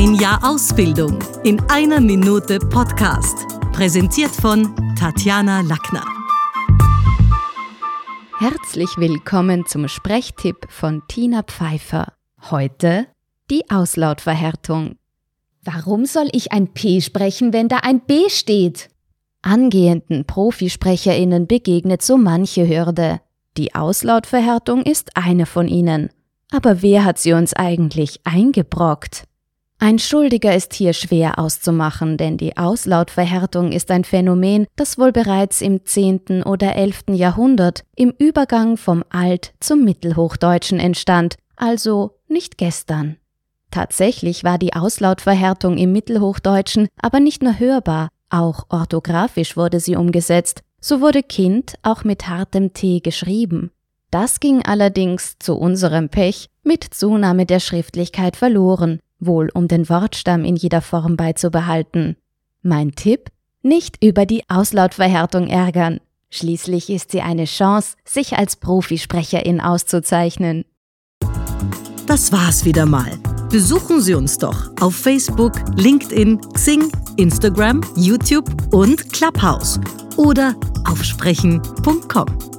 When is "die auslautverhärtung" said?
13.50-14.96, 23.58-24.80, 32.36-33.72, 44.58-45.78, 64.26-65.48